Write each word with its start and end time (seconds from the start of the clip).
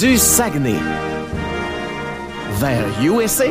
du 0.00 0.16
Saguenay 0.16 0.76
vers 2.58 2.84
USA. 3.02 3.44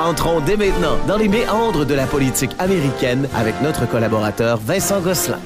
Entrons 0.00 0.40
dès 0.40 0.56
maintenant 0.56 0.96
dans 1.06 1.16
les 1.16 1.28
méandres 1.28 1.84
de 1.84 1.94
la 1.94 2.06
politique 2.06 2.50
américaine 2.58 3.28
avec 3.36 3.60
notre 3.62 3.86
collaborateur 3.88 4.56
Vincent 4.58 5.00
Gosselin. 5.00 5.38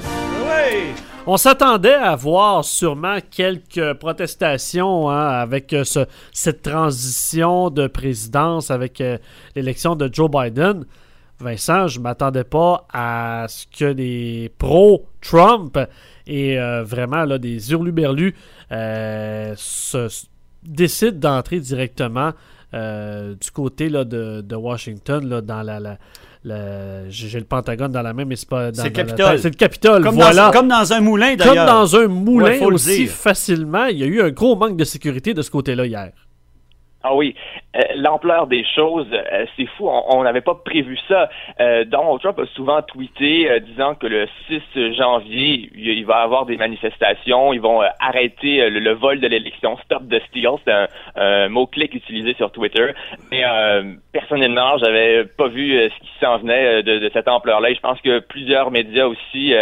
On 1.25 1.37
s'attendait 1.37 1.93
à 1.93 2.15
voir 2.15 2.63
sûrement 2.65 3.17
quelques 3.31 3.93
protestations 3.93 5.09
hein, 5.09 5.27
avec 5.27 5.71
euh, 5.71 5.85
ce- 5.85 6.05
cette 6.33 6.63
transition 6.63 7.69
de 7.69 7.87
présidence, 7.87 8.69
avec 8.71 8.99
euh, 8.99 9.17
l'élection 9.55 9.95
de 9.95 10.09
Joe 10.11 10.29
Biden. 10.29 10.83
Vincent, 11.43 11.87
je 11.87 11.99
m'attendais 11.99 12.43
pas 12.43 12.87
à 12.91 13.45
ce 13.47 13.65
que 13.67 13.93
des 13.93 14.51
pro-Trump 14.57 15.77
et 16.25 16.57
euh, 16.59 16.83
vraiment 16.83 17.25
là, 17.25 17.37
des 17.37 17.71
hurluberlus 17.71 18.33
euh, 18.71 19.53
se, 19.55 20.07
se- 20.09 20.25
décident 20.63 21.19
d'entrer 21.19 21.59
directement 21.59 22.31
euh, 22.73 23.35
du 23.35 23.51
côté 23.51 23.89
là, 23.89 24.03
de, 24.03 24.41
de 24.41 24.55
Washington, 24.55 25.27
là, 25.29 25.41
dans 25.41 25.61
la... 25.61 25.79
la- 25.79 25.97
j'ai 27.09 27.39
le 27.39 27.45
Pentagone 27.45 27.91
dans 27.93 28.01
la 28.01 28.11
main, 28.13 28.25
mais 28.25 28.35
c'est 28.35 28.49
pas 28.49 28.69
dans 28.71 28.81
C'est 28.81 28.89
le 28.89 28.93
Capitole. 28.95 29.39
C'est 29.39 29.49
le 29.49 29.55
Capitole, 29.55 30.03
Comme, 30.03 30.15
voilà. 30.15 30.47
dans, 30.47 30.51
comme 30.51 30.67
dans 30.67 30.91
un 30.91 30.99
moulin, 30.99 31.37
Comme 31.37 31.47
d'ailleurs. 31.47 31.67
dans 31.67 31.95
un 31.95 32.07
moulin 32.07 32.45
Ouais, 32.59 32.65
aussi 32.65 33.07
facilement. 33.07 33.85
Il 33.85 33.97
y 33.99 34.03
a 34.03 34.07
eu 34.07 34.21
un 34.21 34.29
gros 34.31 34.55
manque 34.57 34.75
de 34.75 34.83
sécurité 34.83 35.33
de 35.33 35.41
ce 35.41 35.49
côté-là 35.49 35.85
hier. 35.85 36.11
Ah 37.03 37.15
oui, 37.15 37.35
Euh, 37.75 37.81
l'ampleur 37.95 38.45
des 38.45 38.63
choses, 38.75 39.07
euh, 39.11 39.45
c'est 39.57 39.65
fou, 39.65 39.89
on 39.89 40.23
n'avait 40.23 40.41
pas 40.41 40.53
prévu 40.53 40.95
ça. 41.07 41.27
Euh, 41.59 41.83
Donald 41.85 42.21
Trump 42.21 42.37
a 42.37 42.45
souvent 42.55 42.83
tweeté 42.83 43.49
disant 43.61 43.95
que 43.95 44.05
le 44.05 44.27
6 44.47 44.93
janvier, 44.93 45.71
il 45.75 46.05
va 46.05 46.19
y 46.19 46.23
avoir 46.23 46.45
des 46.45 46.55
manifestations, 46.55 47.51
ils 47.51 47.61
vont 47.61 47.81
arrêter 47.99 48.69
le, 48.69 48.93
vol 48.93 49.19
de 49.19 49.27
l'élection, 49.27 49.75
stop 49.85 50.03
the 50.07 50.21
steal, 50.27 50.51
c'est 50.65 50.71
un, 51.15 51.49
mot-clic 51.49 51.95
utilisé 51.95 52.35
sur 52.35 52.51
Twitter. 52.51 52.93
Mais 53.31 53.43
personnellement, 54.11 54.77
j'avais 54.77 55.25
pas 55.25 55.47
vu 55.47 55.71
ce 55.73 55.99
qui 55.99 56.11
s'en 56.19 56.37
venait 56.37 56.83
de, 56.83 57.09
cette 57.11 57.27
ampleur-là. 57.27 57.73
Je 57.73 57.79
pense 57.79 57.99
que 58.01 58.19
plusieurs 58.19 58.69
médias 58.69 59.07
aussi 59.07 59.53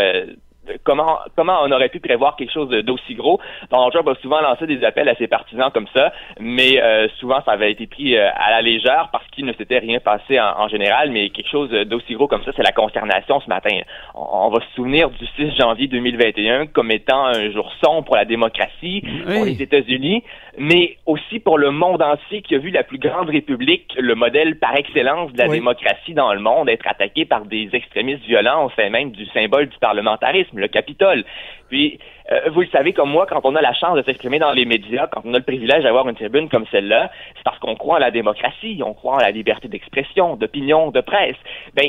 comment 0.84 1.20
comment 1.36 1.60
on 1.64 1.72
aurait 1.72 1.90
pu 1.90 2.00
prévoir 2.00 2.36
quelque 2.36 2.52
chose 2.54 2.70
d'aussi 2.70 3.16
gros. 3.16 3.40
Donald 3.70 3.92
Trump 3.94 4.08
a 4.08 4.16
souvent 4.22 4.42
lancé 4.42 4.68
des 4.68 4.84
appels 4.84 5.10
à 5.10 5.16
ses 5.16 5.28
partisans 5.28 5.72
comme 5.74 5.88
ça, 5.96 6.14
mais 6.40 6.82
euh, 6.82 7.08
souvent 7.20 7.42
ça 7.46 7.52
avait 7.54 7.72
été 7.72 7.88
pris 7.88 8.16
euh, 8.16 8.30
à 8.36 8.52
la 8.52 8.62
légère 8.62 9.10
parce 9.12 9.26
qu'il 9.28 9.46
ne 9.46 9.54
s'était 9.54 9.80
rien 9.80 10.00
passé 10.00 10.40
en, 10.40 10.62
en 10.64 10.68
général, 10.68 11.12
mais 11.12 11.30
quelque 11.30 11.50
chose 11.50 11.70
d'aussi 11.70 12.14
gros 12.14 12.28
comme 12.28 12.44
ça, 12.44 12.52
c'est 12.56 12.64
la 12.64 12.72
consternation 12.72 13.40
ce 13.42 13.50
matin. 13.50 13.76
On, 14.16 14.48
on 14.48 14.50
va 14.50 14.60
se 14.60 14.74
souvenir 14.76 15.10
du 15.10 15.26
6 15.38 15.56
janvier 15.60 15.88
2021 15.88 16.68
comme 16.68 16.92
étant 16.92 17.26
un 17.26 17.52
jour 17.52 17.72
sombre 17.84 18.06
pour 18.06 18.16
la 18.16 18.26
démocratie, 18.26 19.04
pour 19.26 19.46
les 19.46 19.62
États-Unis, 19.62 20.24
mais 20.58 20.98
aussi 21.06 21.40
pour 21.40 21.58
le 21.58 21.72
monde 21.72 22.02
entier 22.02 22.42
qui 22.42 22.56
a 22.56 22.58
vu 22.58 22.70
la 22.70 22.84
plus 22.84 22.98
grande 23.00 23.30
république, 23.30 23.94
le 23.98 24.16
modèle 24.16 24.58
par 24.60 24.76
excellence 24.76 25.32
de 25.34 25.38
la 25.38 25.48
Oui. 25.48 25.58
démocratie 25.58 26.14
dans 26.14 26.34
le 26.34 26.40
monde, 26.40 26.70
être 26.70 26.88
attaqué 26.88 27.26
par 27.26 27.46
des 27.46 27.70
extrémistes 27.74 28.24
violents 28.26 28.66
au 28.66 28.70
sein 28.72 28.90
même 28.90 29.12
du 29.12 29.26
symbole 29.28 29.68
du 29.68 29.78
parlementarisme, 29.80 30.51
le 30.60 30.68
Capitole. 30.68 31.24
Puis, 31.70 32.00
euh, 32.32 32.50
vous 32.52 32.62
le 32.62 32.68
savez 32.68 32.94
comme 32.94 33.10
moi, 33.10 33.26
quand 33.28 33.42
on 33.44 33.56
a 33.56 33.62
la 33.62 33.74
chance 33.74 33.96
de 33.96 34.04
s'exprimer 34.04 34.40
dans 34.40 34.52
les 34.52 34.66
médias, 34.66 35.08
quand 35.08 35.22
on 35.26 35.34
a 35.34 35.38
le 35.38 35.44
privilège 35.44 35.84
d'avoir 35.84 36.08
une 36.08 36.16
tribune 36.16 36.50
comme 36.50 36.66
celle-là, 36.72 37.12
c'est 37.36 37.44
parce 37.44 37.60
qu'on 37.60 37.76
croit 37.76 37.96
en 37.96 38.00
la 38.00 38.12
démocratie, 38.12 38.82
on 38.86 38.94
croit 38.94 39.16
en 39.16 39.20
la 39.20 39.32
liberté 39.32 39.68
d'expression, 39.68 40.36
d'opinion, 40.36 40.92
de 40.92 41.02
presse. 41.02 41.38
Ben, 41.74 41.88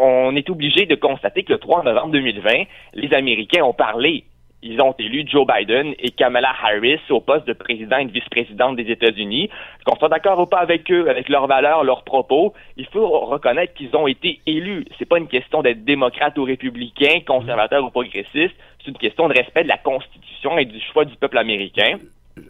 on 0.00 0.34
est 0.34 0.50
obligé 0.50 0.86
de 0.86 0.94
constater 0.94 1.44
que 1.44 1.52
le 1.52 1.58
3 1.58 1.84
novembre 1.84 2.12
2020, 2.12 2.64
les 2.94 3.14
Américains 3.14 3.62
ont 3.62 3.72
parlé 3.72 4.24
ils 4.62 4.80
ont 4.80 4.94
élu 4.98 5.24
Joe 5.26 5.46
Biden 5.46 5.94
et 5.98 6.10
Kamala 6.10 6.52
Harris 6.62 7.00
au 7.10 7.20
poste 7.20 7.46
de 7.46 7.52
président 7.52 7.98
et 7.98 8.04
de 8.04 8.12
vice-présidente 8.12 8.76
des 8.76 8.90
États-Unis. 8.90 9.50
Qu'on 9.84 9.96
soit 9.96 10.08
d'accord 10.08 10.38
ou 10.38 10.46
pas 10.46 10.60
avec 10.60 10.90
eux, 10.90 11.08
avec 11.08 11.28
leurs 11.28 11.48
valeurs, 11.48 11.82
leurs 11.82 12.04
propos, 12.04 12.54
il 12.76 12.86
faut 12.86 13.08
reconnaître 13.26 13.74
qu'ils 13.74 13.94
ont 13.96 14.06
été 14.06 14.40
élus. 14.46 14.84
C'est 14.98 15.08
pas 15.08 15.18
une 15.18 15.28
question 15.28 15.62
d'être 15.62 15.84
démocrate 15.84 16.38
ou 16.38 16.44
républicain, 16.44 17.20
conservateur 17.26 17.84
ou 17.84 17.90
progressiste. 17.90 18.54
C'est 18.78 18.90
une 18.90 18.98
question 18.98 19.28
de 19.28 19.34
respect 19.34 19.64
de 19.64 19.68
la 19.68 19.78
Constitution 19.78 20.58
et 20.58 20.64
du 20.64 20.80
choix 20.92 21.04
du 21.04 21.16
peuple 21.16 21.38
américain. 21.38 21.98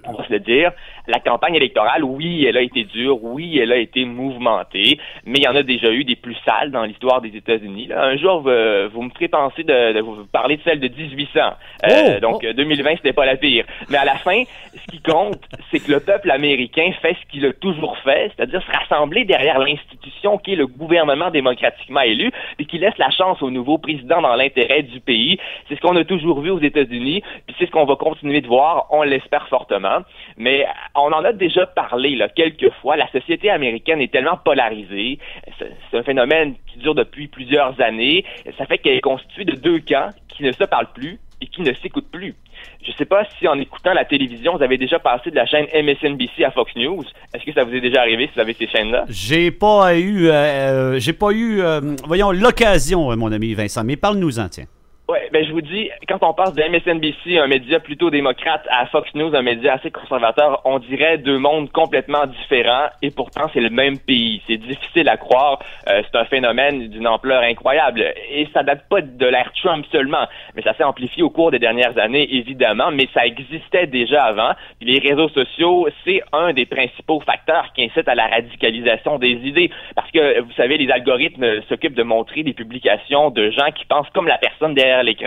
On 0.04 0.12
va 0.12 0.24
se 0.26 0.32
le 0.32 0.40
dire, 0.40 0.72
la 1.06 1.20
campagne 1.20 1.54
électorale, 1.54 2.04
oui, 2.04 2.44
elle 2.46 2.56
a 2.56 2.60
été 2.60 2.84
dure, 2.84 3.22
oui, 3.22 3.58
elle 3.58 3.72
a 3.72 3.76
été 3.76 4.04
mouvementée, 4.04 4.98
mais 5.24 5.38
il 5.38 5.44
y 5.44 5.48
en 5.48 5.56
a 5.56 5.62
déjà 5.62 5.90
eu 5.90 6.04
des 6.04 6.16
plus 6.16 6.36
sales 6.44 6.70
dans 6.70 6.84
l'histoire 6.84 7.20
des 7.20 7.36
États-Unis. 7.36 7.90
Un 7.94 8.16
jour, 8.16 8.40
vous, 8.40 8.88
vous 8.92 9.02
me 9.02 9.10
ferez 9.10 9.28
penser 9.28 9.64
de, 9.64 9.92
de 9.92 10.00
vous 10.00 10.24
parler 10.26 10.56
de 10.56 10.62
celle 10.62 10.80
de 10.80 10.88
1800. 10.88 11.40
Euh, 11.90 12.02
Oh! 12.02 12.20
donc, 12.20 12.44
euh, 12.44 12.52
2020, 12.52 12.96
c'était 12.96 13.12
pas 13.12 13.26
la 13.26 13.36
pire. 13.36 13.64
Mais 13.88 13.98
à 13.98 14.04
la 14.04 14.16
fin, 14.16 14.42
ce 14.72 14.90
qui 14.90 15.00
compte, 15.00 15.40
c'est 15.70 15.80
que 15.80 15.90
le 15.90 16.00
peuple 16.00 16.30
américain 16.30 16.90
fait 17.00 17.16
ce 17.20 17.30
qu'il 17.30 17.44
a 17.46 17.52
toujours 17.52 17.96
fait, 17.98 18.32
c'est-à-dire 18.34 18.62
se 18.62 18.70
rassembler 18.70 19.24
derrière 19.24 19.58
l'institution 19.58 20.38
qui 20.38 20.52
est 20.52 20.56
le 20.56 20.66
gouvernement 20.66 21.30
démocratiquement 21.30 22.00
élu, 22.00 22.30
et 22.58 22.64
qui 22.64 22.78
laisse 22.78 22.96
la 22.98 23.10
chance 23.10 23.42
au 23.42 23.50
nouveau 23.50 23.78
président 23.78 24.20
dans 24.22 24.34
l'intérêt 24.34 24.82
du 24.82 25.00
pays. 25.00 25.38
C'est 25.68 25.76
ce 25.76 25.80
qu'on 25.80 25.96
a 25.96 26.04
toujours 26.04 26.40
vu 26.40 26.50
aux 26.50 26.60
États-Unis, 26.60 27.22
puis 27.46 27.56
c'est 27.58 27.66
ce 27.66 27.70
qu'on 27.70 27.84
va 27.84 27.96
continuer 27.96 28.40
de 28.40 28.46
voir, 28.46 28.86
on 28.90 29.02
l'espère 29.02 29.48
fortement. 29.48 29.81
Mais 30.36 30.66
on 30.94 31.12
en 31.12 31.24
a 31.24 31.32
déjà 31.32 31.66
parlé 31.66 32.16
là, 32.16 32.28
quelques 32.28 32.72
fois. 32.80 32.96
La 32.96 33.10
société 33.10 33.50
américaine 33.50 34.00
est 34.00 34.12
tellement 34.12 34.36
polarisée. 34.36 35.18
C'est 35.90 35.98
un 35.98 36.02
phénomène 36.02 36.54
qui 36.66 36.78
dure 36.78 36.94
depuis 36.94 37.28
plusieurs 37.28 37.80
années. 37.80 38.24
Ça 38.58 38.66
fait 38.66 38.78
qu'elle 38.78 38.96
est 38.96 39.00
constituée 39.00 39.44
de 39.44 39.56
deux 39.56 39.80
camps 39.80 40.10
qui 40.28 40.42
ne 40.42 40.52
se 40.52 40.64
parlent 40.64 40.92
plus 40.92 41.18
et 41.40 41.46
qui 41.46 41.62
ne 41.62 41.72
s'écoutent 41.74 42.10
plus. 42.10 42.34
Je 42.84 42.90
ne 42.90 42.96
sais 42.96 43.04
pas 43.04 43.24
si 43.38 43.46
en 43.48 43.58
écoutant 43.58 43.92
la 43.92 44.04
télévision, 44.04 44.56
vous 44.56 44.62
avez 44.62 44.78
déjà 44.78 44.98
passé 44.98 45.30
de 45.30 45.36
la 45.36 45.46
chaîne 45.46 45.66
MSNBC 45.74 46.44
à 46.44 46.50
Fox 46.50 46.74
News. 46.76 47.04
Est-ce 47.34 47.44
que 47.44 47.52
ça 47.52 47.64
vous 47.64 47.74
est 47.74 47.80
déjà 47.80 48.00
arrivé 48.00 48.26
si 48.26 48.34
vous 48.34 48.40
avez 48.40 48.54
ces 48.54 48.68
chaînes-là? 48.68 49.04
J'ai 49.08 49.50
pas 49.50 49.96
eu, 49.96 50.28
euh, 50.28 50.32
euh, 50.32 50.98
j'ai 50.98 51.12
pas 51.12 51.30
eu, 51.32 51.60
euh, 51.60 51.80
voyons, 52.06 52.30
l'occasion, 52.30 53.14
mon 53.16 53.32
ami 53.32 53.54
Vincent. 53.54 53.84
Mais 53.84 53.96
parle-nous-en, 53.96 54.48
tiens. 54.48 54.64
Ouais, 55.08 55.21
ben 55.32 55.46
je 55.46 55.50
vous 55.50 55.62
dis, 55.62 55.88
quand 56.08 56.22
on 56.22 56.34
passe 56.34 56.52
de 56.52 56.62
MSNBC, 56.62 57.38
un 57.38 57.46
média 57.46 57.80
plutôt 57.80 58.10
démocrate, 58.10 58.66
à 58.70 58.84
Fox 58.86 59.08
News, 59.14 59.34
un 59.34 59.40
média 59.40 59.72
assez 59.72 59.90
conservateur, 59.90 60.60
on 60.66 60.78
dirait 60.78 61.16
deux 61.16 61.38
mondes 61.38 61.72
complètement 61.72 62.26
différents 62.26 62.88
et 63.00 63.10
pourtant 63.10 63.48
c'est 63.54 63.60
le 63.60 63.70
même 63.70 63.98
pays. 63.98 64.42
C'est 64.46 64.58
difficile 64.58 65.08
à 65.08 65.16
croire. 65.16 65.58
Euh, 65.88 66.02
c'est 66.04 66.18
un 66.18 66.26
phénomène 66.26 66.88
d'une 66.88 67.06
ampleur 67.06 67.42
incroyable 67.42 68.04
et 68.30 68.46
ça 68.52 68.62
date 68.62 68.86
pas 68.90 69.00
de 69.00 69.26
l'ère 69.26 69.50
Trump 69.54 69.86
seulement, 69.90 70.26
mais 70.54 70.60
ça 70.60 70.74
s'est 70.74 70.84
amplifié 70.84 71.22
au 71.22 71.30
cours 71.30 71.50
des 71.50 71.58
dernières 71.58 71.96
années 71.98 72.28
évidemment, 72.36 72.90
mais 72.90 73.08
ça 73.14 73.24
existait 73.24 73.86
déjà 73.86 74.24
avant. 74.24 74.50
Les 74.82 74.98
réseaux 74.98 75.30
sociaux, 75.30 75.88
c'est 76.04 76.20
un 76.34 76.52
des 76.52 76.66
principaux 76.66 77.20
facteurs 77.20 77.72
qui 77.74 77.84
incitent 77.84 78.08
à 78.08 78.14
la 78.14 78.26
radicalisation 78.26 79.18
des 79.18 79.30
idées 79.30 79.70
parce 79.94 80.10
que 80.10 80.40
vous 80.40 80.52
savez, 80.58 80.76
les 80.76 80.90
algorithmes 80.90 81.62
s'occupent 81.70 81.96
de 81.96 82.02
montrer 82.02 82.42
des 82.42 82.52
publications 82.52 83.30
de 83.30 83.50
gens 83.50 83.70
qui 83.74 83.86
pensent 83.86 84.10
comme 84.12 84.26
la 84.26 84.36
personne 84.36 84.74
derrière 84.74 85.02
l'écran. 85.02 85.21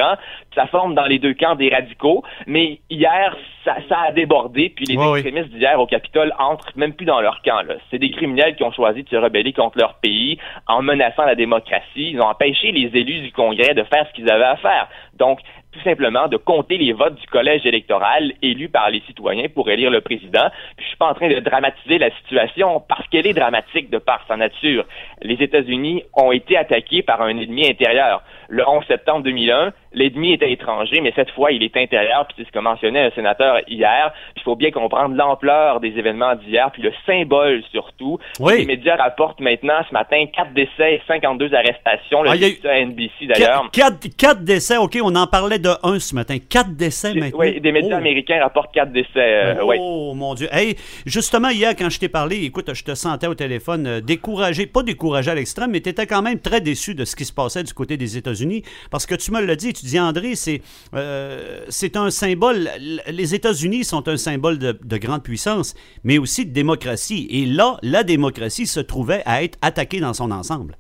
Ça 0.54 0.68
forme 0.68 0.96
dans 0.96 1.06
les 1.06 1.20
deux 1.20 1.34
camps 1.34 1.56
des 1.56 1.70
radicaux. 1.70 2.24
Mais 2.48 2.80
hier, 2.90 3.36
ça, 3.64 3.76
ça 3.90 4.00
a 4.08 4.12
débordé. 4.12 4.70
Puis 4.76 4.86
les 4.86 4.98
oui. 4.98 5.20
extrémistes 5.20 5.54
d'hier 5.54 5.80
au 5.80 5.88
Capitole 5.88 6.34
entrent 6.40 6.72
même 6.76 6.94
plus 6.94 7.06
dans 7.06 7.22
leur 7.22 7.42
camp. 7.42 7.62
là. 7.68 7.76
C'est 7.92 8.00
des 8.00 8.12
criminels 8.12 8.56
qui 8.56 8.64
ont 8.64 8.72
choisi 8.72 9.04
de 9.04 9.10
se 9.10 9.16
rebeller 9.16 9.54
contre 9.54 9.78
leur 9.78 9.96
pays 9.96 10.38
en 10.68 10.82
menaçant 10.82 11.26
la 11.26 11.36
démocratie. 11.36 12.12
Ils 12.12 12.22
ont 12.22 12.28
empêché 12.28 12.72
les 12.72 12.98
élus 13.00 13.22
du 13.22 13.32
Congrès 13.32 13.74
de 13.74 13.84
faire 13.84 14.08
ce 14.08 14.14
qu'ils 14.14 14.30
avaient 14.30 14.44
à 14.44 14.58
faire. 14.58 14.88
Donc, 15.18 15.40
tout 15.76 15.82
simplement 15.84 16.28
de 16.28 16.38
compter 16.38 16.78
les 16.78 16.94
votes 16.94 17.16
du 17.16 17.28
collège 17.28 17.66
électoral 17.66 18.32
élu 18.42 18.70
par 18.70 18.90
les 18.90 19.02
citoyens 19.02 19.48
pour 19.54 19.70
élire 19.70 19.92
le 19.92 20.02
président. 20.02 20.50
Puis 20.78 20.86
je 20.86 20.88
suis 20.88 20.98
pas 20.98 21.10
en 21.10 21.14
train 21.14 21.28
de 21.28 21.40
dramatiser 21.40 21.98
la 21.98 22.10
situation 22.18 22.82
parce 22.88 23.06
qu'elle 23.10 23.28
est 23.28 23.34
dramatique 23.34 23.90
de 23.90 23.98
par 23.98 24.26
sa 24.28 24.38
nature. 24.38 24.86
Les 25.22 25.36
États-Unis 25.36 26.04
ont 26.14 26.32
été 26.32 26.58
attaqués 26.58 27.04
par 27.04 27.22
un 27.22 27.38
ennemi 27.38 27.68
intérieur. 27.68 28.24
Le 28.48 28.68
11 28.68 28.86
septembre 28.88 29.24
2001, 29.24 29.74
l'ennemi 29.96 30.34
était 30.34 30.52
étranger, 30.52 31.02
mais 31.02 31.12
cette 31.16 31.32
fois, 31.32 31.52
il 31.52 31.64
est 31.64 31.76
intérieur, 31.78 32.26
puis 32.28 32.36
c'est 32.38 32.46
ce 32.48 32.52
que 32.52 32.60
mentionnait 32.60 33.00
un 33.02 33.12
sénateur 33.12 33.60
hier. 33.68 34.14
Puis 34.34 34.42
il 34.42 34.44
faut 34.44 34.56
bien 34.56 34.72
comprendre 34.72 35.16
l'ampleur 35.16 35.80
des 35.80 35.90
événements 35.98 36.36
d'hier, 36.36 36.70
puis 36.72 36.82
le 36.84 36.92
symbole 37.06 37.64
surtout. 37.72 38.20
Oui. 38.40 38.60
Les 38.60 38.66
médias 38.66 38.96
rapportent 38.98 39.40
maintenant 39.40 39.80
ce 39.88 39.94
matin 39.94 40.26
4 40.36 40.54
décès 40.54 40.96
et 40.96 41.02
52 41.08 41.54
arrestations. 41.54 42.22
Le 42.24 42.30
Ah, 42.30 42.36
y 42.36 42.44
a 42.46 42.48
eu- 42.50 42.60
NBC 42.88 43.28
d'ailleurs. 43.28 43.70
Quatre, 43.72 44.00
quatre- 44.00 44.16
quatre 44.18 44.44
décès, 44.44 44.78
OK, 44.78 44.98
on 45.02 45.16
en 45.16 45.28
parlait 45.28 45.60
de 45.60 45.70
un 45.84 46.00
ce 46.00 46.14
matin. 46.14 46.38
Quatre 46.50 46.76
décès 46.76 47.14
maintenant. 47.14 47.40
Oui, 47.40 47.60
des 47.62 47.72
médias 47.72 47.96
Oh. 47.96 48.00
américains 48.00 48.40
rapportent 48.42 48.74
4 48.74 48.92
décès. 48.92 49.10
euh, 49.16 49.56
oh 49.80 50.14
mon 50.14 50.34
Dieu. 50.34 50.48
Hey, 50.52 50.76
justement, 51.06 51.50
hier, 51.50 51.76
quand 51.78 51.90
je 51.90 52.00
t'ai 52.00 52.10
parlé, 52.10 52.44
écoute, 52.44 52.74
je 52.74 52.84
te 52.84 52.94
sentais 52.96 53.28
au 53.28 53.36
téléphone 53.36 53.88
euh, 53.88 54.02
découragé, 54.02 54.66
pas 54.66 54.84
découragé 54.84 55.32
à 55.32 55.36
l'extrême, 55.36 55.72
mais 55.72 55.82
tu 55.82 55.90
étais 55.90 56.06
quand 56.06 56.22
même 56.22 56.40
très 56.40 56.62
déçu 56.62 56.96
de 56.96 57.06
ce 57.06 57.16
qui 57.16 57.26
se 57.26 57.34
passait 57.34 57.64
du 57.64 57.74
côté 57.74 57.98
des 57.98 58.18
États-Unis. 58.18 58.64
Parce 58.92 59.06
que 59.06 59.16
tu 59.16 59.32
me 59.32 59.42
l'as 59.42 59.56
dit, 59.56 59.74
tu 59.74 59.85
dis, 59.88 60.00
André, 60.00 60.36
c'est 60.36 60.62
euh, 60.94 61.66
un 61.96 62.10
symbole. 62.10 62.70
Les 63.10 63.36
États-Unis 63.36 63.84
sont 63.84 64.08
un 64.08 64.18
symbole 64.18 64.58
de 64.58 64.98
grande 64.98 65.24
puissance, 65.24 65.74
mais 66.04 66.18
aussi 66.18 66.46
de 66.46 66.52
démocratie. 66.52 67.28
Et 67.30 67.46
là, 67.46 67.78
la 67.82 68.04
démocratie 68.04 68.68
se 68.68 68.80
trouvait 68.80 69.24
à 69.26 69.44
être 69.44 69.58
attaquée 69.62 70.00
dans 70.00 70.14
son 70.14 70.32
ensemble. 70.32 70.78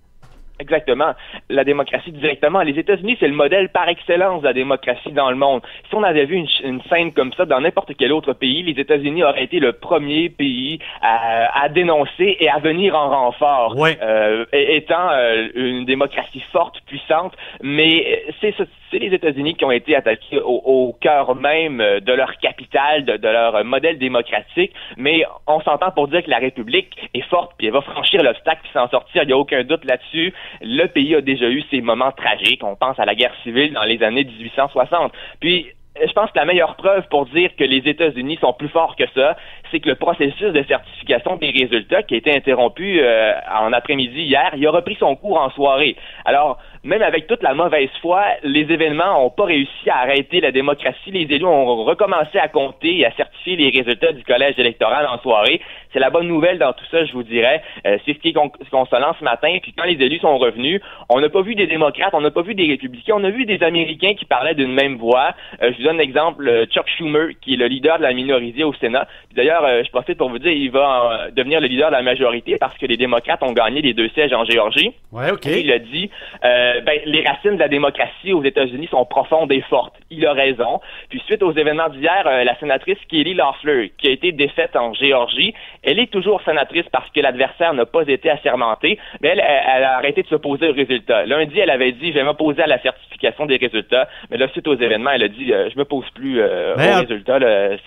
Exactement 0.60 1.14
la 1.50 1.64
démocratie 1.64 2.12
directement. 2.12 2.62
Les 2.62 2.78
États-Unis, 2.80 3.18
c'est 3.20 3.28
le 3.28 3.34
modèle 3.34 3.70
par 3.70 3.88
excellence 3.90 4.42
de 4.42 4.48
la 4.48 4.54
démocratie 4.54 5.12
dans 5.12 5.30
le 5.30 5.36
monde. 5.36 5.62
Si 5.90 5.96
on 5.96 6.04
avait 6.04 6.26
vu 6.26 6.36
une, 6.64 6.82
scène 6.90 7.14
comme 7.14 7.34
ça 7.34 7.46
dans 7.46 7.62
n'importe 7.62 7.94
quel 7.98 8.12
autre 8.12 8.34
pays, 8.34 8.64
les 8.64 8.80
États-Unis 8.80 9.24
auraient 9.24 9.44
été 9.44 9.60
le 9.60 9.74
premier 9.74 10.30
pays 10.30 10.80
à, 11.02 11.68
dénoncer 11.70 12.38
et 12.40 12.50
à 12.50 12.60
venir 12.60 12.96
en 12.96 13.10
renfort, 13.10 13.76
euh, 13.80 14.46
étant 14.52 15.10
euh, 15.12 15.48
une 15.56 15.86
démocratie 15.86 16.44
forte, 16.52 16.80
puissante. 16.86 17.34
Mais 17.62 18.24
c'est 18.42 18.54
les 18.94 19.14
États-Unis 19.14 19.56
qui 19.56 19.66
ont 19.66 19.72
été 19.72 19.96
attaqués 19.96 20.40
au, 20.44 20.96
cœur 21.02 21.36
même 21.36 21.78
de 21.78 22.14
leur 22.14 22.38
capitale, 22.38 23.06
de, 23.06 23.18
de 23.18 23.28
leur 23.28 23.64
modèle 23.66 23.98
démocratique. 23.98 24.74
Mais 24.98 25.24
on 25.48 25.60
s'entend 25.62 25.92
pour 25.92 26.08
dire 26.08 26.24
que 26.24 26.30
la 26.30 26.38
République 26.38 27.10
est 27.14 27.28
forte, 27.30 27.54
puis 27.58 27.68
elle 27.68 27.74
va 27.74 27.82
franchir 27.82 28.24
l'obstacle, 28.24 28.60
puis 28.64 28.72
s'en 28.74 28.90
sortir. 28.90 29.24
Il 29.24 29.28
n'y 29.28 29.34
a 29.34 29.38
aucun 29.38 29.64
doute 29.64 29.86
là-dessus. 29.86 30.34
Le 30.62 30.86
pays 30.88 31.16
a 31.16 31.22
déjà 31.22 31.50
eu 31.50 31.62
ses 31.72 31.82
moments 31.82 32.12
tragiques. 32.12 32.64
On 32.64 32.76
pense 32.76 33.00
à 33.00 33.06
la 33.06 33.16
guerre 33.16 33.34
civile 33.44 33.74
dans 33.74 33.84
les 33.84 34.02
années 34.04 34.24
1860. 34.24 35.12
Puis, 35.40 35.68
je 36.02 36.12
pense 36.12 36.30
que 36.32 36.38
la 36.38 36.46
meilleure 36.46 36.76
preuve 36.76 37.08
pour 37.10 37.26
dire 37.28 37.56
que 37.56 37.64
les 37.64 37.78
États-Unis 37.90 38.38
sont 38.42 38.54
plus 38.54 38.68
forts 38.68 38.96
que 38.96 39.06
ça, 39.16 39.38
c'est 39.72 39.80
que 39.80 39.90
le 39.90 39.96
processus 39.96 40.52
de 40.52 40.64
certification 40.64 41.38
des 41.38 41.52
résultats 41.52 42.04
qui 42.04 42.16
a 42.16 42.18
été 42.18 42.36
interrompu 42.36 43.00
euh, 43.00 43.34
en 43.50 43.72
après-midi 43.72 44.24
hier, 44.24 44.52
il 44.58 44.68
a 44.68 44.72
repris 44.72 44.98
son 45.00 45.16
cours 45.16 45.40
en 45.40 45.50
soirée. 45.52 45.96
Alors, 46.26 46.60
même 46.86 47.02
avec 47.02 47.26
toute 47.26 47.42
la 47.42 47.56
mauvaise 47.56 47.90
foi, 48.00 48.24
les 48.44 48.62
événements 48.72 49.20
n'ont 49.20 49.32
pas 49.32 49.46
réussi 49.46 49.90
à 49.90 49.98
arrêter 49.98 50.40
la 50.40 50.52
démocratie. 50.52 51.10
Les 51.12 51.24
élus 51.24 51.46
ont 51.46 51.84
recommencé 51.84 52.38
à 52.38 52.48
compter 52.48 53.00
et 53.00 53.06
à 53.08 53.12
certifier 53.14 53.56
les 53.56 53.70
résultats 53.70 54.14
du 54.14 54.24
collège 54.24 54.54
électoral 54.60 55.08
en 55.08 55.18
soirée. 55.20 55.62
C'est 55.92 56.00
la 56.00 56.12
bonne 56.12 56.28
nouvelle 56.28 56.60
dans 56.60 56.74
tout 56.74 56.86
ça, 56.92 57.04
je 57.04 57.14
vous 57.14 57.24
dirais. 57.24 57.64
Euh, 57.88 57.98
c'est 58.06 58.14
ce 58.14 58.20
qui 58.20 58.30
est 58.30 58.70
consolant 58.70 59.16
ce 59.20 59.24
matin. 59.24 59.58
Puis 59.64 59.74
quand 59.76 59.86
les 59.86 59.94
élus 59.94 60.20
sont 60.20 60.38
revenus, 60.38 60.80
on 61.10 61.20
n'a 61.20 61.30
pas 61.30 61.42
vu 61.42 61.56
des 61.56 61.66
démocrates, 61.66 62.14
on 62.14 62.22
n'a 62.22 62.30
pas 62.30 62.44
vu 62.44 62.54
des 62.54 62.68
républicains, 62.68 63.16
on 63.18 63.24
a 63.24 63.32
vu 63.32 63.46
des 63.46 63.64
Américains 63.64 64.14
qui 64.14 64.26
parlaient 64.26 64.54
d'une 64.54 64.74
même 64.74 64.98
voix. 64.98 65.34
Euh, 65.64 65.72
je 65.72 65.78
vous 65.78 65.84
donne 65.84 65.98
l'exemple, 65.98 66.48
euh, 66.48 66.66
Chuck 66.68 66.88
Schumer, 66.98 67.30
qui 67.42 67.56
est 67.56 67.58
le 67.58 67.66
leader 67.66 67.98
de 67.98 68.04
la 68.04 68.14
minorité 68.14 68.64
au 68.64 68.74
Sénat. 68.76 69.08
D'ailleurs, 69.36 69.66
je 69.84 69.90
profite 69.90 70.18
pour 70.18 70.30
vous 70.30 70.40
dire, 70.40 70.52
il 70.52 70.70
va 70.70 71.30
devenir 71.36 71.60
le 71.60 71.68
leader 71.68 71.90
de 71.90 71.96
la 71.96 72.04
majorité 72.04 72.58
parce 72.60 72.78
que 72.78 72.86
les 72.86 72.96
démocrates 72.96 73.42
ont 73.42 73.54
gagné 73.54 73.82
les 73.82 73.94
deux 73.94 74.10
sièges 74.10 74.34
en 74.34 74.46
Géorgie. 74.46 74.94
Ouais, 75.12 75.32
ok. 75.32 75.46
il 75.46 75.72
a 75.72 75.80
dit. 75.80 76.10
Euh, 76.44 76.75
ben, 76.82 77.00
les 77.06 77.24
racines 77.26 77.56
de 77.56 77.60
la 77.60 77.68
démocratie 77.68 78.34
aux 78.34 78.44
États-Unis 78.44 78.88
sont 78.88 79.06
profondes 79.06 79.52
et 79.52 79.62
fortes. 79.62 79.96
Il 80.10 80.26
a 80.26 80.34
raison. 80.34 80.80
Puis 81.10 81.22
suite 81.26 81.44
aux 81.44 81.52
événements 81.52 81.90
d'hier, 81.90 82.24
euh, 82.26 82.44
la 82.44 82.58
sénatrice 82.60 82.98
Kelly 83.10 83.34
Loeffler, 83.34 83.92
qui 83.98 84.08
a 84.08 84.12
été 84.12 84.32
défaite 84.32 84.76
en 84.76 84.94
Géorgie, 84.94 85.54
elle 85.84 86.00
est 86.00 86.12
toujours 86.12 86.42
sénatrice 86.44 86.86
parce 86.92 87.10
que 87.12 87.20
l'adversaire 87.20 87.74
n'a 87.74 87.86
pas 87.86 88.04
été 88.08 88.30
assermenté, 88.30 89.00
mais 89.22 89.30
elle, 89.30 89.42
a 89.42 89.98
arrêté 89.98 90.24
de 90.24 90.28
s'opposer 90.28 90.70
aux 90.70 90.74
résultats. 90.74 91.26
Lundi, 91.26 91.60
elle 91.60 91.70
avait 91.70 91.92
dit, 91.92 92.10
je 92.10 92.14
vais 92.14 92.24
m'opposer 92.24 92.64
à 92.64 92.68
la 92.68 92.82
certification 92.82 93.46
des 93.46 93.58
résultats, 93.58 94.08
mais 94.30 94.38
là, 94.38 94.48
suite 94.50 94.68
aux 94.68 94.76
événements, 94.76 95.12
elle 95.12 95.24
a 95.24 95.28
dit, 95.28 95.54
euh, 95.54 95.70
je 95.74 95.78
me 95.78 95.86
pose 95.86 96.06
plus 96.14 96.42
aux 96.42 96.76
résultats, 96.76 97.40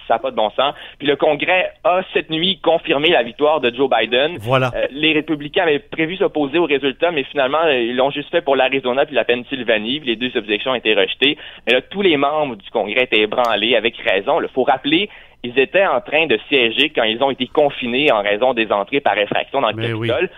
ça 0.07 0.15
n'a 0.15 0.19
pas 0.19 0.31
de 0.31 0.37
bon 0.37 0.51
sens. 0.51 0.75
Puis 0.99 1.07
le 1.07 1.17
Congrès 1.17 1.73
a 1.85 2.01
cette 2.13 2.31
nuit 2.31 2.61
confirmé 2.63 3.11
la 3.11 3.23
victoire 3.23 3.61
de 3.61 3.75
Joe 3.75 3.89
Biden. 3.91 4.39
Voilà. 4.41 4.71
les 4.91 5.13
républicains 5.13 5.63
avaient 5.63 5.79
prévu 5.79 6.17
s'opposer 6.17 6.59
aux 6.59 6.67
résultats, 6.67 7.11
mais 7.11 7.25
finalement, 7.25 7.67
ils 7.69 7.97
l'ont 7.97 8.11
juste 8.11 8.31
fait 8.31 8.43
pour 8.43 8.57
l'Arizona 8.69 9.07
puis 9.07 9.15
la 9.15 9.25
Pennsylvanie. 9.25 10.01
les 10.01 10.17
deux 10.17 10.37
objections 10.37 10.73
ont 10.73 10.77
été 10.77 10.95
rejetées. 10.95 11.37
Mais 11.67 11.73
là, 11.73 11.81
tous 11.83 12.03
les 12.03 12.17
membres 12.17 12.57
du 12.57 12.71
Congrès 12.71 13.05
étaient 13.05 13.21
ébranlés 13.21 13.77
avec 13.77 13.97
raison. 13.99 14.41
Il 14.41 14.49
faut 14.49 14.65
rappeler 14.65 15.09
ils 15.45 15.59
étaient 15.59 15.87
en 15.87 16.01
train 16.01 16.27
de 16.27 16.39
siéger 16.49 16.91
quand 16.91 17.05
ils 17.05 17.23
ont 17.23 17.31
été 17.31 17.47
confinés 17.47 18.11
en 18.11 18.23
raison 18.23 18.55
des 18.55 18.73
entrées 18.73 19.01
par 19.01 19.17
effraction 19.17 19.61
dans 19.61 19.71
le 19.71 19.77
Capitole. 19.77 20.31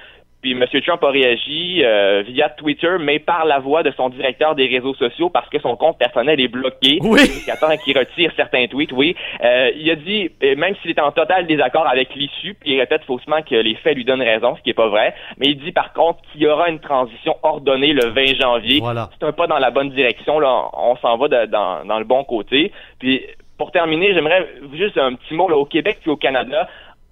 Puis 0.43 0.53
M. 0.53 0.65
Trump 0.87 1.03
a 1.05 1.11
réagi 1.11 1.83
euh, 1.85 2.23
via 2.27 2.49
Twitter, 2.49 2.97
mais 2.99 3.19
par 3.19 3.45
la 3.45 3.59
voix 3.59 3.83
de 3.83 3.91
son 3.93 4.09
directeur 4.09 4.55
des 4.55 4.67
réseaux 4.67 4.95
sociaux 4.95 5.29
parce 5.29 5.49
que 5.51 5.59
son 5.61 5.77
compte 5.77 5.99
personnel 5.99 6.41
est 6.41 6.49
bloqué. 6.49 6.99
Oui. 7.03 7.21
Il 7.47 7.51
attend 7.51 7.77
qu'il 7.77 7.99
retire 7.99 8.33
certains 8.37 8.67
tweets, 8.67 8.93
oui. 8.93 9.15
Euh, 9.45 9.71
il 9.77 9.91
a 9.91 9.97
dit, 9.97 10.31
même 10.57 10.75
s'il 10.81 10.91
est 10.91 11.01
en 11.01 11.13
total 11.13 11.47
désaccord 11.47 11.87
avec 11.87 12.15
l'issue, 12.15 12.55
puis 12.55 12.73
il 12.73 12.81
répète 12.81 13.05
faussement 13.05 13.43
que 13.43 13.55
les 13.55 13.75
faits 13.77 13.97
lui 13.97 14.05
donnent 14.05 14.23
raison, 14.23 14.57
ce 14.57 14.63
qui 14.63 14.71
est 14.71 14.75
pas 14.75 14.89
vrai, 14.89 15.15
mais 15.39 15.49
il 15.49 15.59
dit 15.59 15.73
par 15.73 15.93
contre 15.93 16.21
qu'il 16.33 16.43
y 16.43 16.47
aura 16.47 16.69
une 16.69 16.81
transition 16.81 17.37
ordonnée 17.43 17.93
le 17.93 18.07
20 18.07 18.41
janvier. 18.41 18.81
Voilà. 18.81 19.11
C'est 19.19 19.27
un 19.27 19.33
pas 19.33 19.47
dans 19.47 19.59
la 19.59 19.71
bonne 19.71 19.91
direction, 19.91 20.39
là. 20.41 20.69
On 20.73 20.97
s'en 20.97 21.17
va 21.17 21.29
dans, 21.29 21.85
dans 21.85 21.99
le 21.99 22.05
bon 22.05 22.25
côté. 22.25 22.73
Puis 22.99 23.23
pour 23.61 23.73
terminer, 23.73 24.15
j'aimerais 24.15 24.49
juste 24.73 24.97
un 24.97 25.15
petit 25.15 25.35
mot 25.35 25.47
là, 25.47 25.55
au 25.55 25.67
Québec 25.67 25.99
puis 26.01 26.11
au 26.11 26.17
Canada 26.17 26.67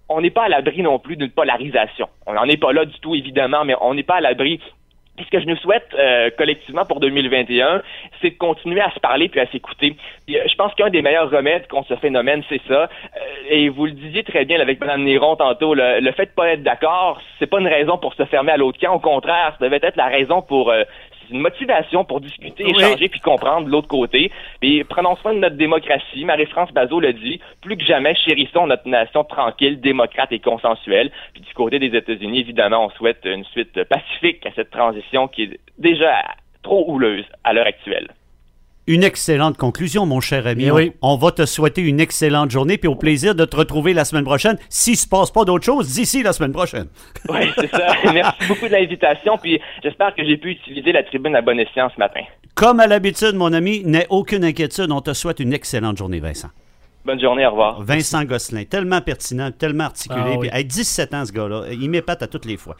on 0.09 0.21
n'est 0.21 0.31
pas 0.31 0.45
à 0.45 0.49
l'abri 0.49 0.83
non 0.83 0.99
plus 0.99 1.17
d'une 1.17 1.31
polarisation. 1.31 2.09
On 2.27 2.35
n'en 2.35 2.45
est 2.45 2.57
pas 2.57 2.73
là 2.73 2.85
du 2.85 2.99
tout, 3.01 3.15
évidemment, 3.15 3.65
mais 3.65 3.75
on 3.81 3.95
n'est 3.95 4.03
pas 4.03 4.17
à 4.17 4.21
l'abri 4.21 4.61
ce 5.25 5.31
que 5.31 5.41
je 5.41 5.47
nous 5.47 5.57
souhaite 5.57 5.89
euh, 5.99 6.31
collectivement 6.37 6.85
pour 6.85 7.01
2021, 7.01 7.83
c'est 8.21 8.31
de 8.31 8.37
continuer 8.37 8.81
à 8.81 8.91
se 8.91 9.01
parler 9.01 9.29
puis 9.29 9.41
à 9.41 9.47
s'écouter. 9.47 9.97
Euh, 10.31 10.35
je 10.49 10.55
pense 10.57 10.75
qu'un 10.75 10.91
des 10.91 11.03
meilleurs 11.03 11.31
remèdes 11.31 11.67
contre 11.69 11.89
ce 11.89 11.97
phénomène, 11.97 12.43
c'est 12.49 12.61
ça. 12.69 12.83
Euh, 12.83 12.89
et 13.49 13.69
vous 13.69 13.87
le 13.87 13.93
disiez 13.93 14.23
très 14.23 14.45
bien 14.45 14.61
avec 14.61 14.81
Mme 14.81 15.05
Néron 15.05 15.37
tantôt, 15.37 15.75
le, 15.75 16.13
fait 16.13 16.27
de 16.27 16.31
pas 16.31 16.49
être 16.51 16.63
d'accord, 16.63 17.21
c'est 17.39 17.47
pas 17.47 17.61
une 17.61 17.69
raison 17.69 17.99
pour 17.99 18.15
se 18.15 18.25
fermer 18.25 18.53
à 18.53 18.57
l'autre 18.57 18.79
camp. 18.79 18.95
Au 18.95 19.01
contraire, 19.01 19.55
ça 19.59 19.65
devait 19.65 19.81
être 19.83 19.97
la 19.97 20.07
raison 20.07 20.43
pour 20.43 20.73
une 21.31 21.41
motivation 21.41 22.05
pour 22.05 22.21
discuter, 22.21 22.65
échanger 22.69 23.09
puis 23.09 23.21
comprendre 23.21 23.67
de 23.67 23.71
l'autre 23.71 23.89
côté. 23.89 24.31
Et 24.63 24.85
prenons 24.85 25.17
soin 25.17 25.35
de 25.35 25.39
notre 25.39 25.57
démocratie. 25.57 26.25
Marie-France 26.25 26.73
Bazot 26.73 27.01
le 27.01 27.13
dit, 27.13 27.41
plus 27.63 27.77
que 27.77 27.85
jamais, 27.85 28.15
chérissons 28.15 28.67
notre 28.67 28.89
nation 28.89 29.25
tranquille, 29.25 29.81
démocrate 29.81 30.33
et 30.33 30.41
consensuelle. 30.41 31.11
Puis 31.33 31.43
du 31.43 31.55
côté 31.55 31.79
des 31.79 31.97
États-Unis, 31.97 32.41
évidemment, 32.41 32.87
on 32.87 32.91
souhaite 32.91 33.25
une 33.25 33.45
suite 33.45 33.83
pacifique 33.85 34.45
à 34.47 34.51
cette 34.55 34.71
transition 34.71 35.29
qui 35.29 35.45
est 35.45 35.61
déjà 35.79 36.25
trop 36.63 36.85
houleuse 36.91 37.25
à 37.45 37.53
l'heure 37.53 37.67
actuelle. 37.67 38.09
Une 38.89 39.05
excellente 39.05 39.59
conclusion, 39.59 40.07
mon 40.07 40.23
cher 40.23 40.47
ami. 40.47 40.65
Eh 40.65 40.71
oui. 40.71 40.93
On, 41.03 41.19
va 41.19 41.31
te 41.31 41.45
souhaiter 41.45 41.83
une 41.83 42.01
excellente 42.01 42.51
journée, 42.51 42.79
puis 42.79 42.89
au 42.89 42.95
plaisir 42.95 43.35
de 43.35 43.45
te 43.45 43.55
retrouver 43.55 43.93
la 43.93 44.07
semaine 44.07 44.25
prochaine. 44.25 44.57
S'il 44.71 44.95
ne 44.95 44.97
se 44.97 45.07
passe 45.07 45.31
pas 45.31 45.45
d'autre 45.45 45.63
chose, 45.63 45.93
d'ici 45.93 46.23
la 46.23 46.33
semaine 46.33 46.53
prochaine. 46.53 46.87
Oui, 47.29 47.51
c'est 47.55 47.71
ça. 47.71 47.87
Merci 48.15 48.47
beaucoup 48.49 48.67
de 48.67 48.73
l'invitation, 48.73 49.37
puis 49.37 49.61
j'espère 49.83 50.15
que 50.15 50.25
j'ai 50.25 50.39
pu 50.39 50.53
utiliser 50.53 50.93
la 50.93 51.03
tribune 51.03 51.37
à 51.37 51.43
bon 51.43 51.61
escient 51.61 51.91
ce 51.95 51.99
matin. 51.99 52.23
Comme 52.55 52.81
à 52.81 52.87
l'habitude, 52.87 53.35
mon 53.35 53.53
ami, 53.53 53.83
n'aie 53.85 54.07
aucune 54.09 54.43
inquiétude. 54.43 54.91
On 54.91 55.03
te 55.03 55.13
souhaite 55.13 55.41
une 55.41 55.53
excellente 55.53 55.99
journée, 55.99 56.21
Vincent. 56.21 56.49
Bonne 57.05 57.21
journée, 57.21 57.47
au 57.47 57.51
revoir. 57.51 57.83
Vincent 57.83 58.25
Gosselin, 58.25 58.65
tellement 58.65 59.03
pertinent, 59.03 59.51
tellement 59.51 59.85
articulé. 59.85 60.37
Ah, 60.51 60.57
puis, 60.57 60.65
17 60.65 61.15
ans, 61.15 61.25
ce 61.27 61.33
gars-là, 61.33 61.65
il 61.73 61.91
m'épate 61.91 62.23
à 62.23 62.27
toutes 62.27 62.47
les 62.47 62.57
fois. 62.57 62.77